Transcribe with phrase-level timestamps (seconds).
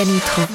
[0.00, 0.49] Canitro.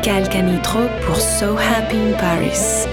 [0.00, 2.86] Michael Canitro pour So Happy in Paris.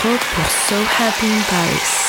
[0.00, 1.99] Canitrot pour So Happy in Paris.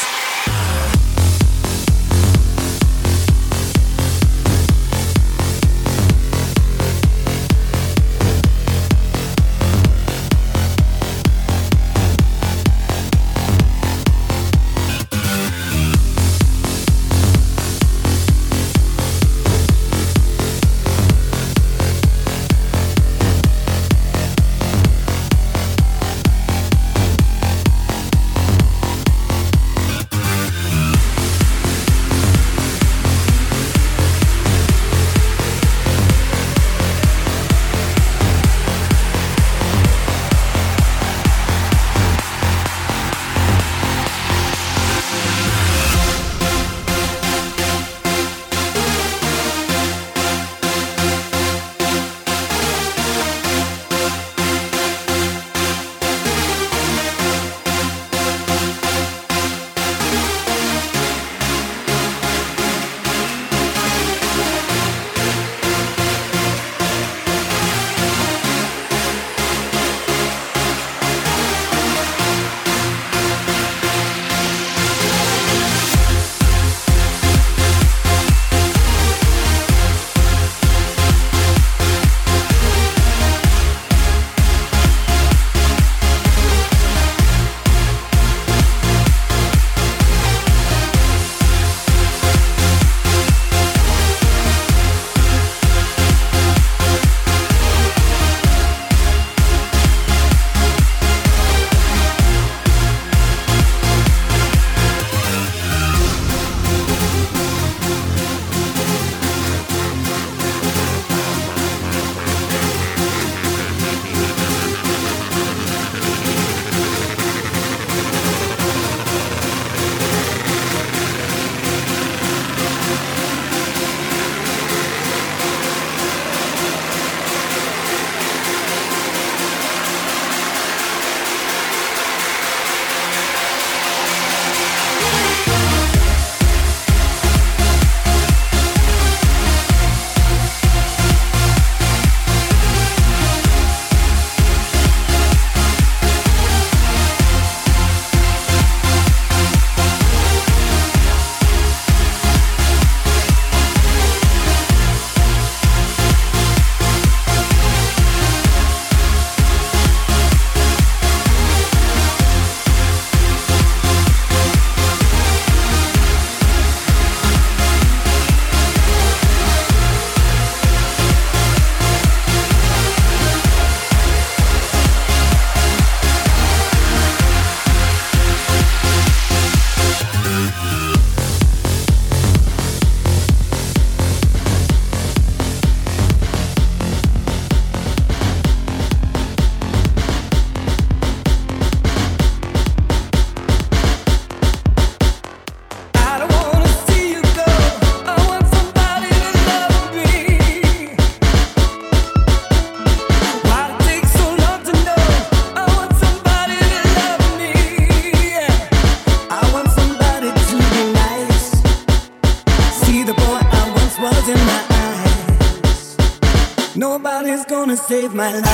[218.21, 218.50] my life.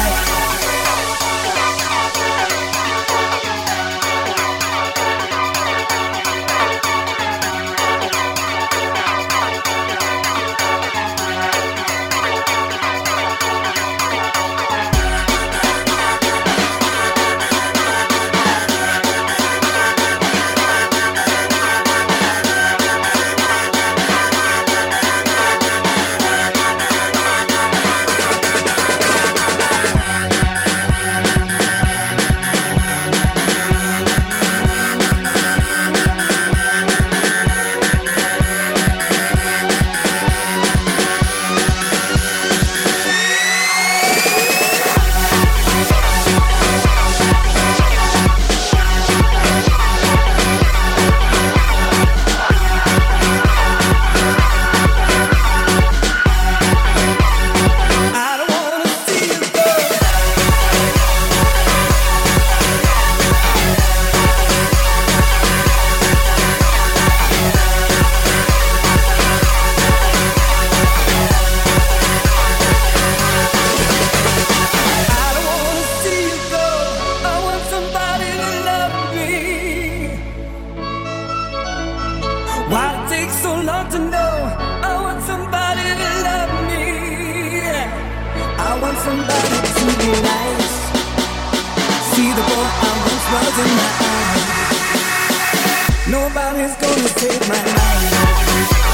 [96.09, 98.86] Nobody's gonna take my life.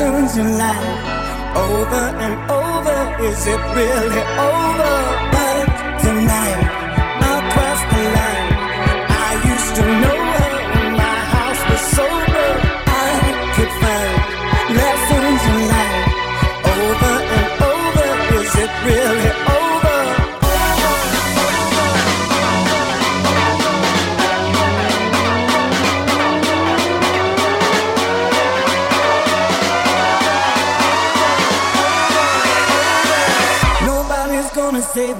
[0.00, 3.22] lessons in life over and over.
[3.22, 5.29] Is it really over?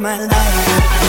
[0.00, 0.99] my life.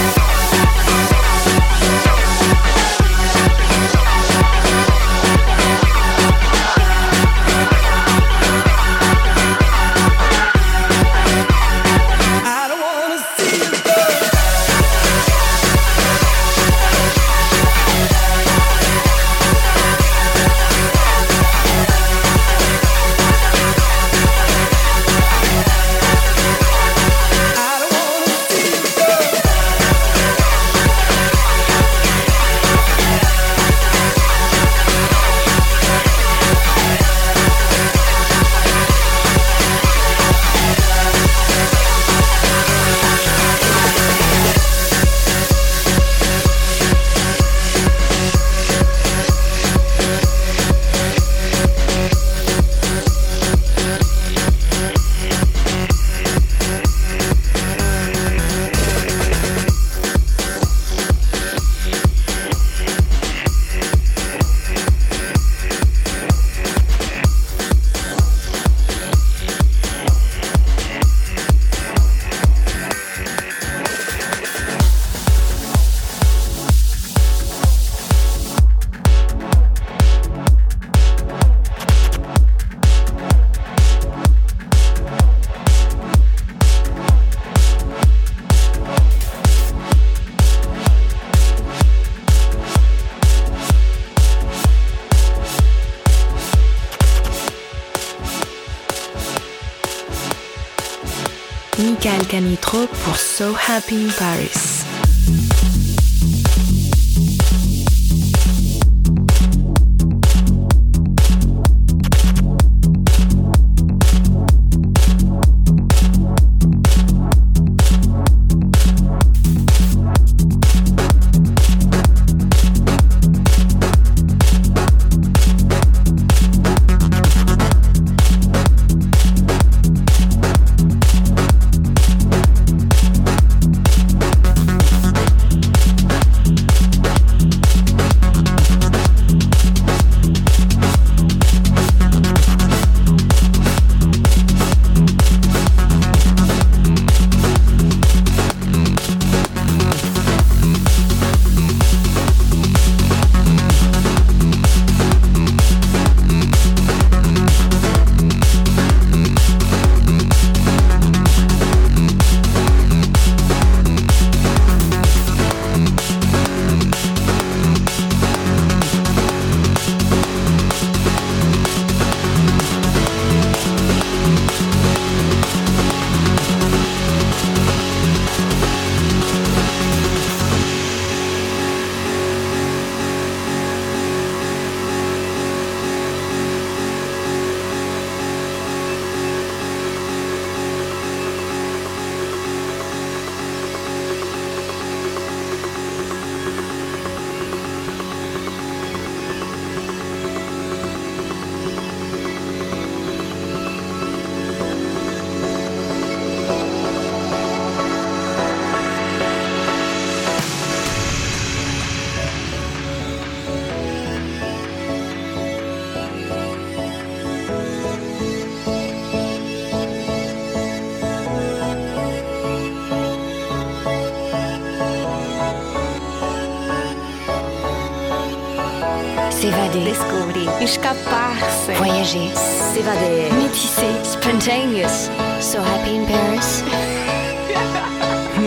[103.91, 104.61] in Paris.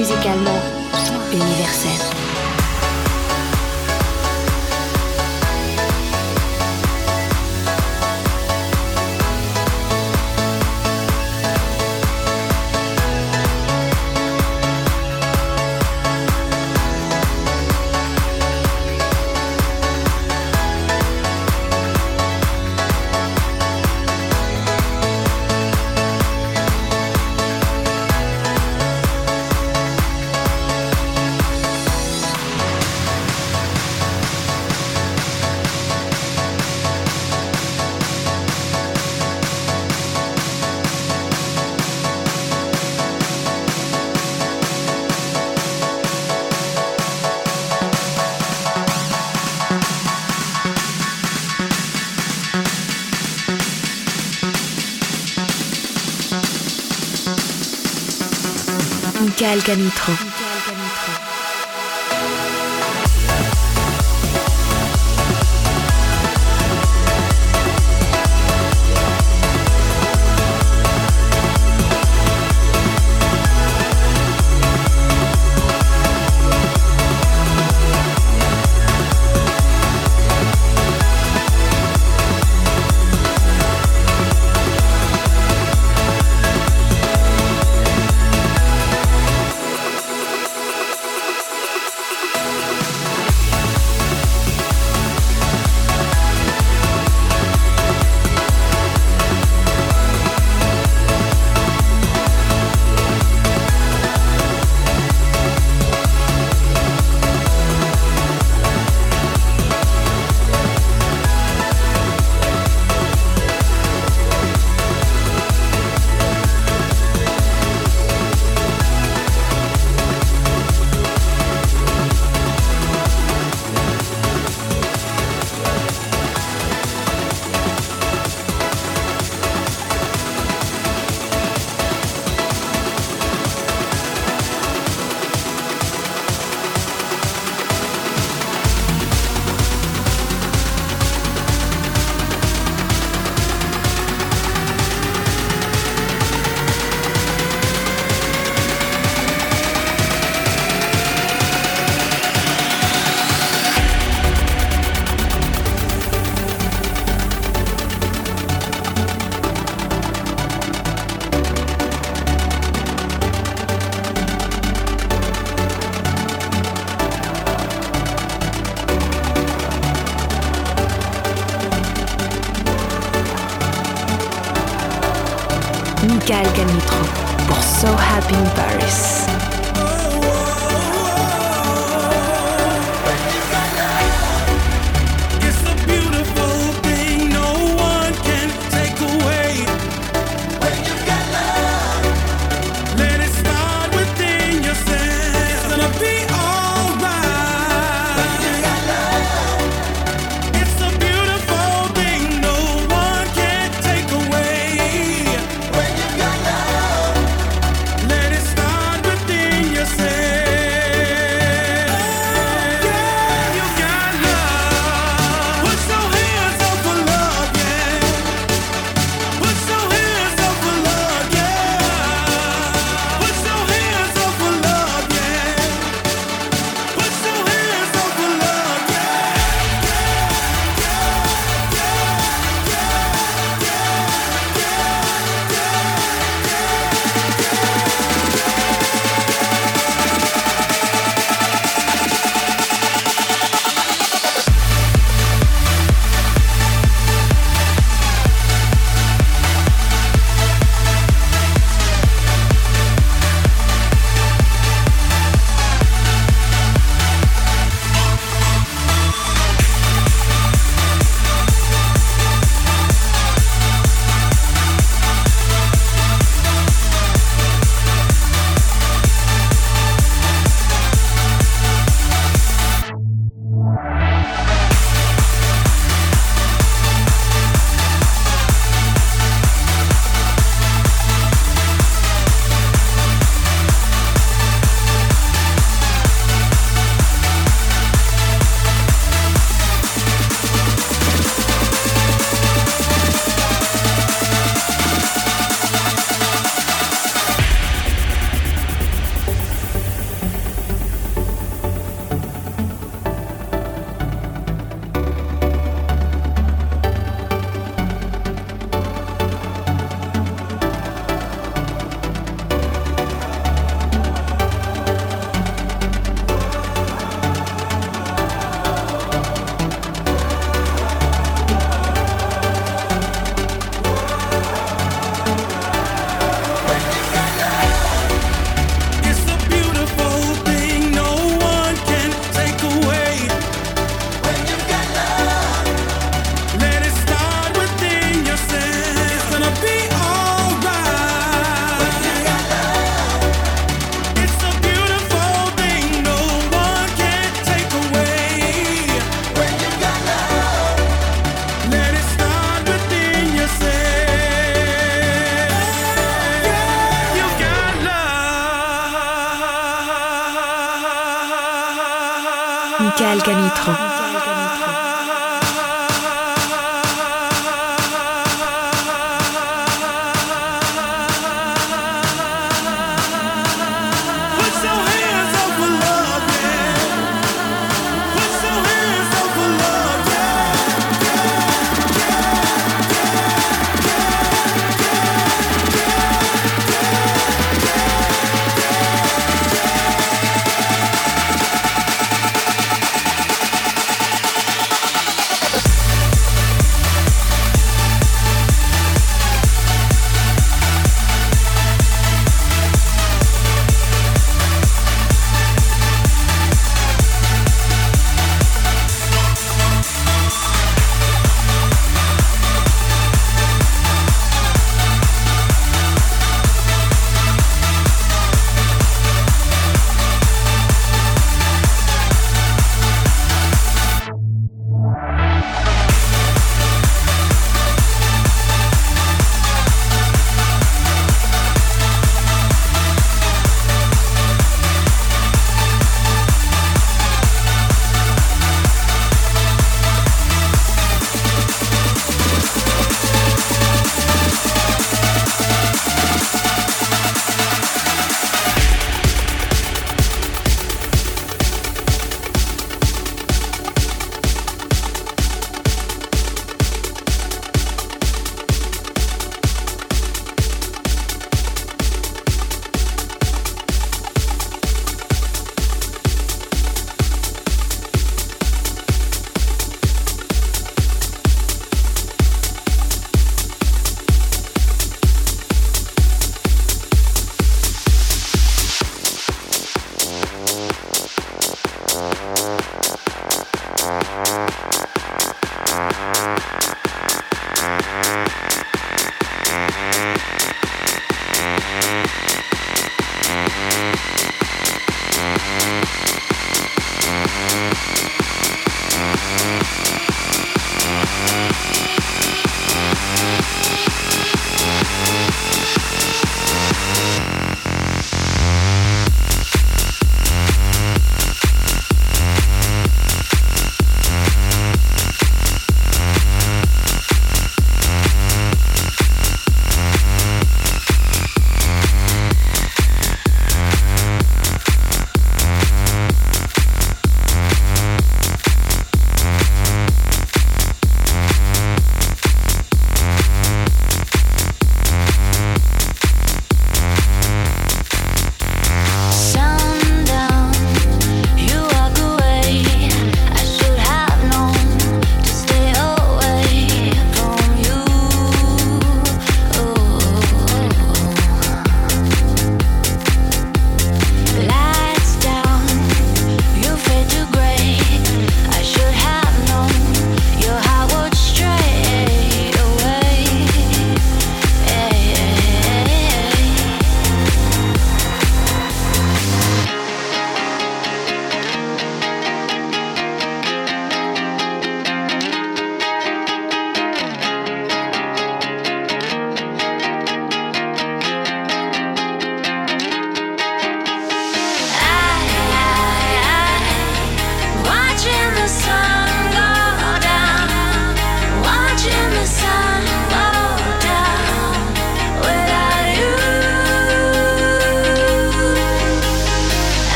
[0.00, 0.62] musicalement
[1.30, 2.39] universelle.
[59.60, 60.29] Calcanitro.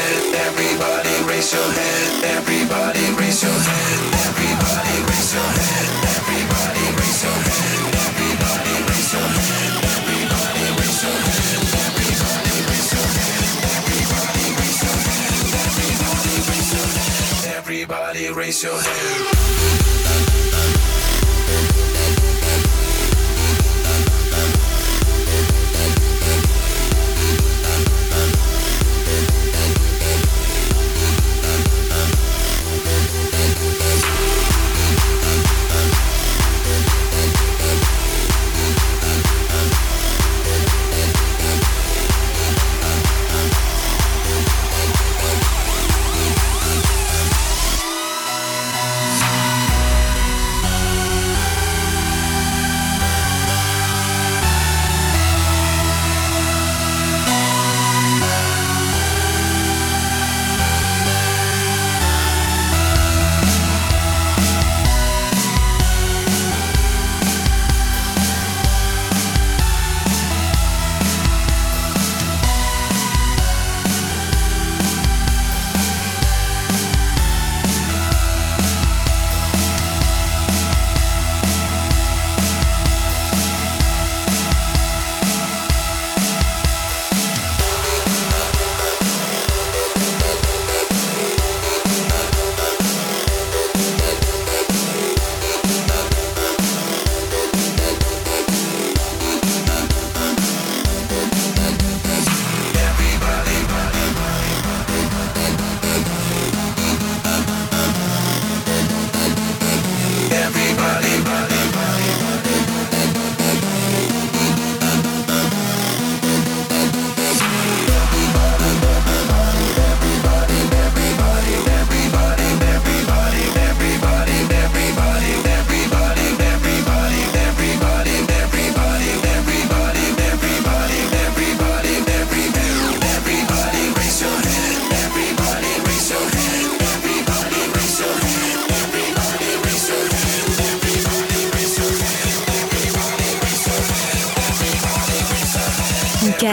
[0.00, 7.36] everybody raise your hand, everybody raise your hand, everybody raise your hand, everybody raise your
[7.36, 14.80] hand, everybody raise your hand, everybody raise your hand, everybody raise your hand, everybody raise
[14.80, 20.09] your hand, everybody raise your hand, everybody raise your hand.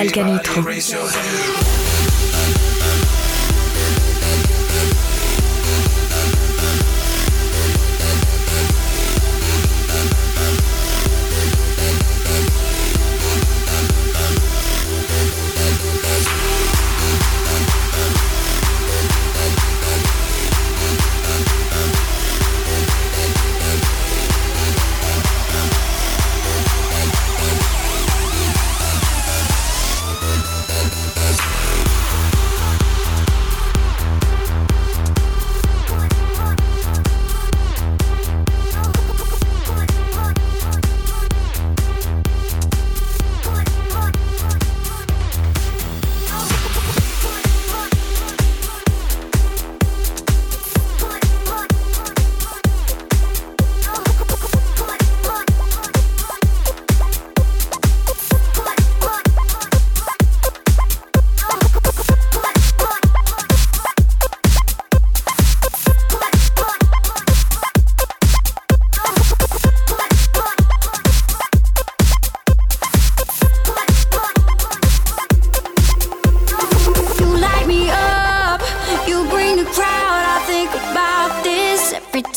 [0.08, 1.67] Volcanitro.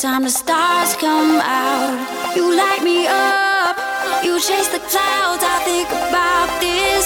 [0.01, 3.77] time the stars come out, you light me up.
[4.25, 7.05] You chase the clouds, I think about this.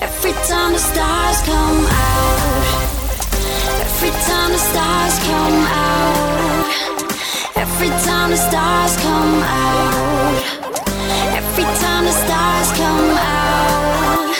[0.00, 2.64] Every time the stars come out,
[3.84, 6.68] every time the stars come out,
[7.56, 10.40] every time the stars come out,
[11.36, 14.32] every time the stars come out,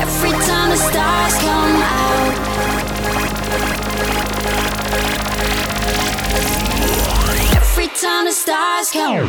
[0.00, 1.67] every time the stars come out.
[8.00, 9.28] time the stars come.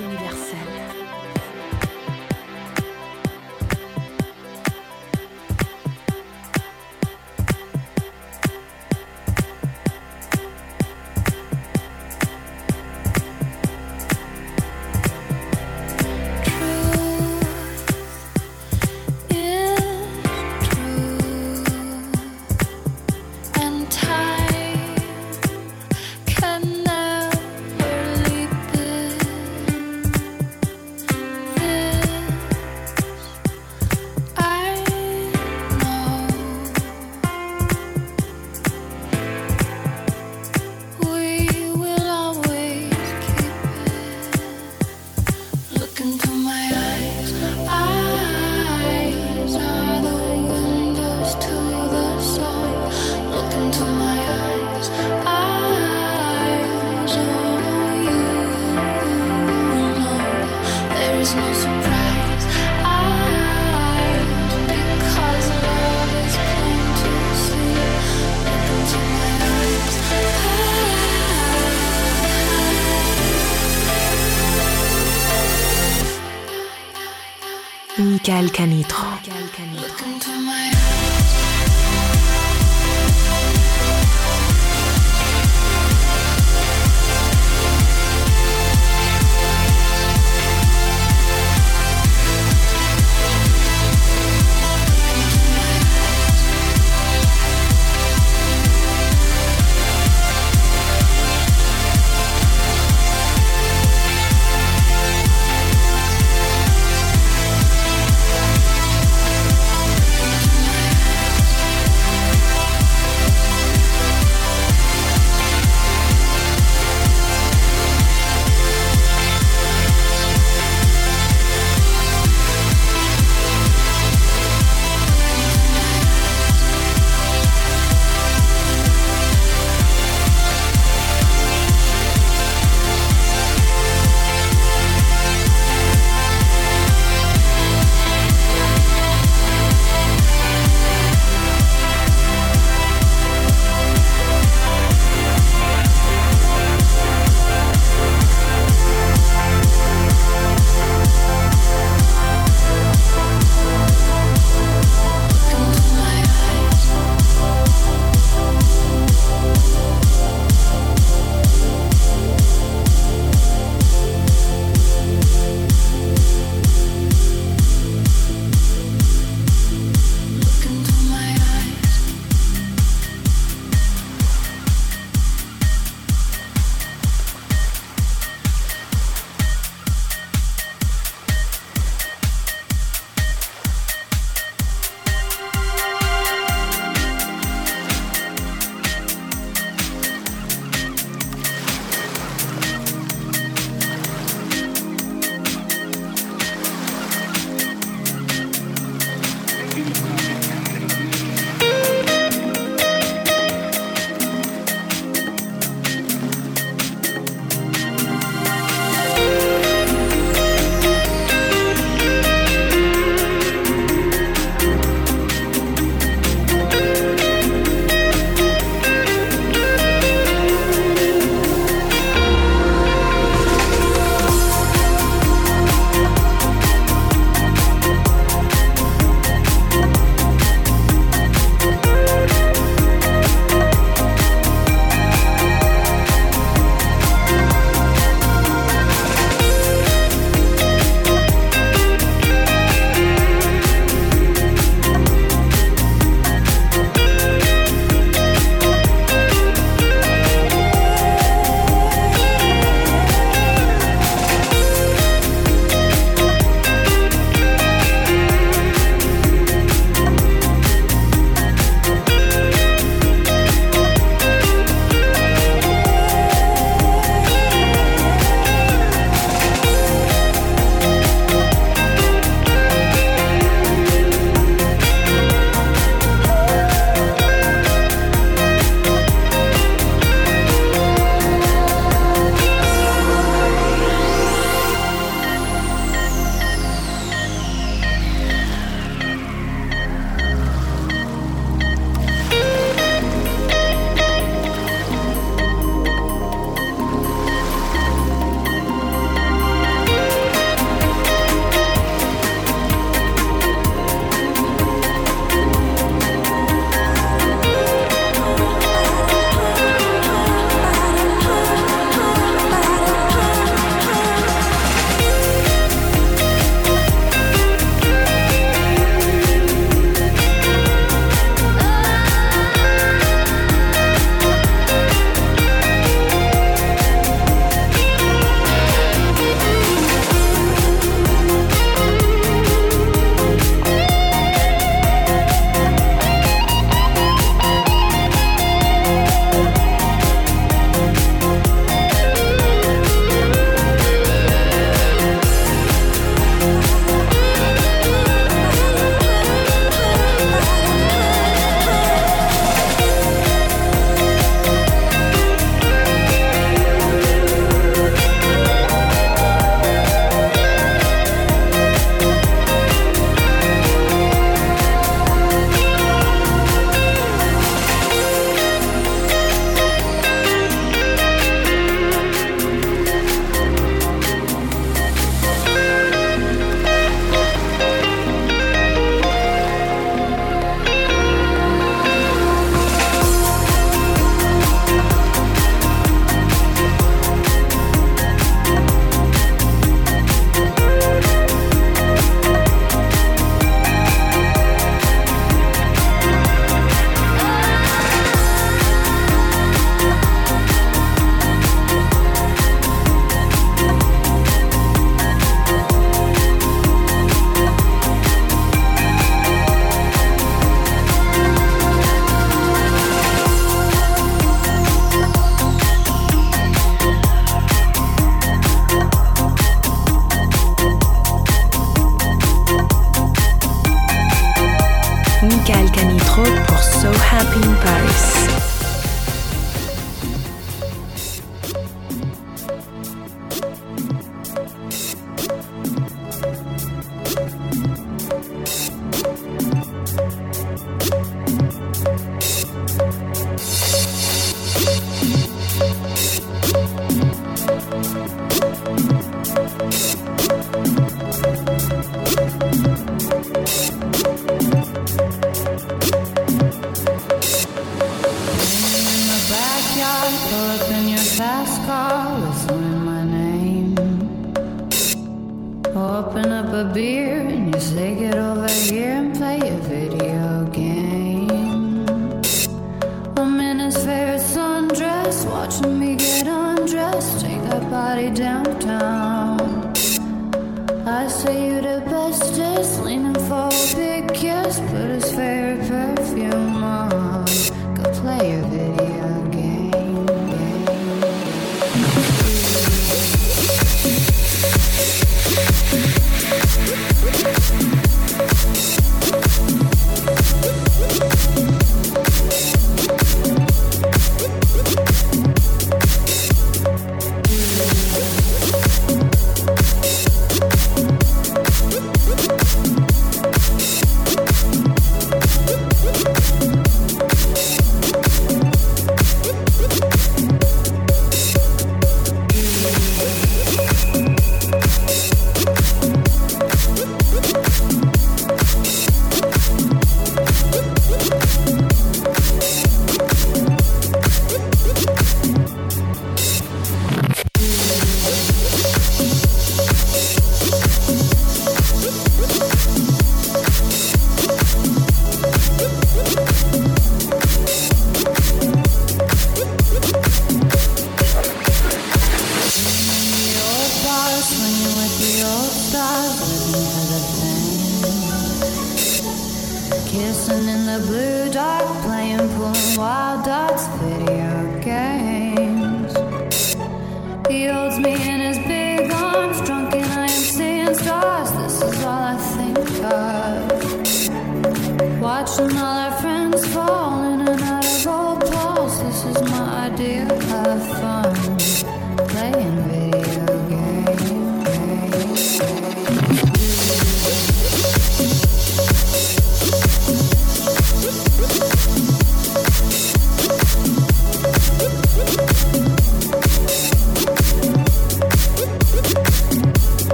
[78.23, 79.40] Michael Canitro.